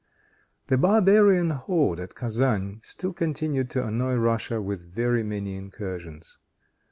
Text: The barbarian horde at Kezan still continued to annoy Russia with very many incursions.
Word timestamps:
The 0.65 0.79
barbarian 0.79 1.51
horde 1.51 1.99
at 1.99 2.15
Kezan 2.15 2.79
still 2.83 3.13
continued 3.13 3.69
to 3.69 3.85
annoy 3.85 4.15
Russia 4.15 4.59
with 4.59 4.91
very 4.91 5.21
many 5.21 5.55
incursions. 5.55 6.39